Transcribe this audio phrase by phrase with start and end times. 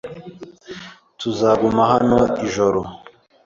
[1.19, 2.81] Tuzaguma hano ijoro.